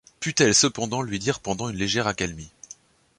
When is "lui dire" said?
1.03-1.39